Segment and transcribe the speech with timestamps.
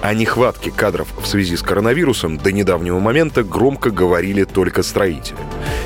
[0.00, 5.36] О нехватке кадров в связи с коронавирусом до недавнего момента громко говорили только строители.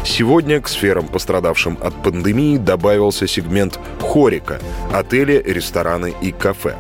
[0.04, 4.60] Сегодня к сферам, пострадавшим от пандемии, добавился сегмент хорика–
[4.92, 6.76] отели, рестораны и кафе.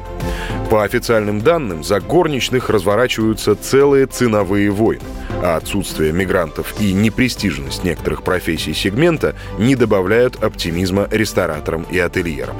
[0.70, 5.04] По официальным данным, за горничных разворачиваются целые ценовые войны,
[5.42, 12.56] а отсутствие мигрантов и непрестижность некоторых профессий сегмента не добавляют оптимизма рестораторам и ательерам.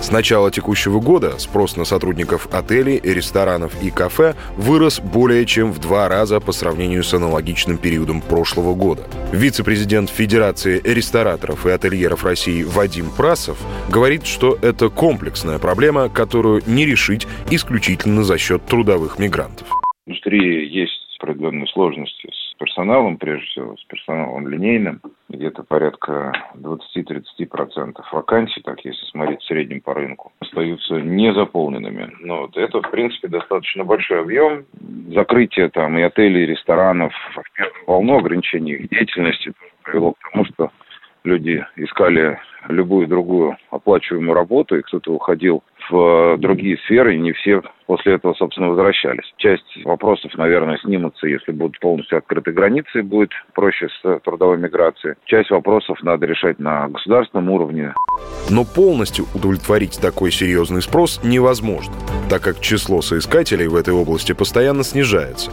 [0.00, 5.78] С начала текущего года спрос на сотрудников отелей, ресторанов и кафе вырос более чем в
[5.78, 9.02] два раза по сравнению с аналогичным периодом прошлого года.
[9.32, 13.58] Вице-президент Федерации рестораторов и ательеров России Вадим Прасов
[13.88, 19.68] говорит, что это комплексная проблема, которую не решить исключительно за счет трудовых мигрантов.
[19.68, 25.00] В индустрии есть определенные сложности с персоналом, прежде всего, с персоналом линейным.
[25.30, 32.12] Где-то порядка 20-30% вакансий, так если смотреть в среднем по рынку, остаются незаполненными.
[32.18, 34.64] Но вот это, в принципе, достаточно большой объем.
[35.14, 37.12] Закрытие там и отелей, и ресторанов
[37.86, 39.52] в ограничений их деятельности
[39.84, 40.70] привело к тому, что
[41.22, 47.62] люди искали любую другую оплачиваемую работу, и кто-то уходил в другие сферы, и не все
[47.86, 49.24] после этого, собственно, возвращались.
[49.36, 55.16] Часть вопросов, наверное, снимутся, если будут полностью открыты границы, будет проще с трудовой миграцией.
[55.24, 57.92] Часть вопросов надо решать на государственном уровне.
[58.48, 61.94] Но полностью удовлетворить такой серьезный спрос невозможно,
[62.30, 65.50] так как число соискателей в этой области постоянно снижается.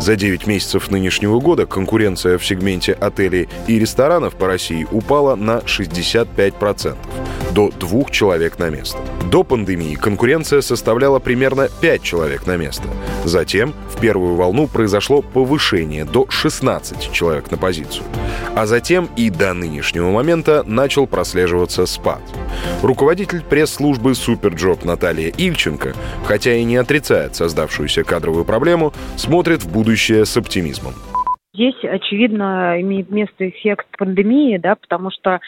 [0.00, 5.58] За 9 месяцев нынешнего года конкуренция в сегменте отелей и ресторанов по России упала на
[5.58, 6.96] 65%,
[7.52, 8.98] до двух человек на место.
[9.30, 12.88] До пандемии конкуренция составляла примерно 5 человек на место.
[13.24, 18.04] Затем в первую волну произошло повышение до 16 человек на позицию.
[18.56, 22.22] А затем и до нынешнего момента начал прослеживаться спад.
[22.82, 25.92] Руководитель пресс-службы SuperJob Наталья Ильченко,
[26.24, 30.94] хотя и не отрицает создавшуюся кадровую проблему, смотрит в будущее с оптимизмом.
[31.52, 35.40] Здесь, очевидно, имеет место эффект пандемии, да, потому что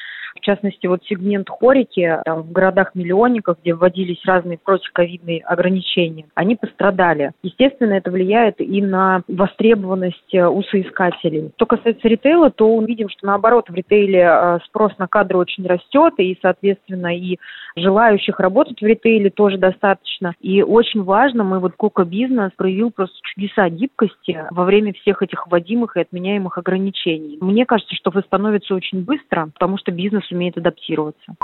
[0.48, 7.32] частности, вот сегмент хорики там, в городах-миллионниках, где вводились разные противоковидные ограничения, они пострадали.
[7.42, 11.52] Естественно, это влияет и на востребованность э, у соискателей.
[11.56, 15.66] Что касается ритейла, то мы видим, что наоборот в ритейле э, спрос на кадры очень
[15.66, 17.38] растет, и, соответственно, и
[17.76, 20.34] желающих работать в ритейле тоже достаточно.
[20.40, 25.46] И очень важно, мы вот Кока Бизнес проявил просто чудеса гибкости во время всех этих
[25.46, 27.38] вводимых и отменяемых ограничений.
[27.40, 31.36] Мне кажется, что восстановится очень быстро, потому что бизнес сумеет адаптироваться.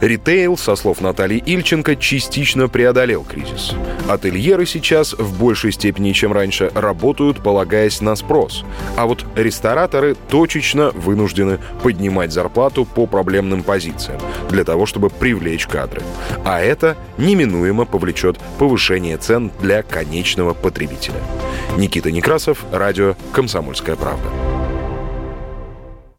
[0.00, 3.72] Ритейл, со слов Натальи Ильченко, частично преодолел кризис.
[4.08, 8.64] Ательеры сейчас в большей степени, чем раньше, работают, полагаясь на спрос.
[8.96, 14.20] А вот рестораторы точечно вынуждены поднимать зарплату по проблемным позициям
[14.50, 16.02] для того, чтобы привлечь кадры.
[16.44, 21.20] А это неминуемо повлечет повышение цен для конечного потребителя.
[21.78, 24.41] Никита Некрасов, радио «Комсомольская правда».